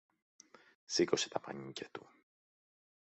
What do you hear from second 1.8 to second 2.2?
του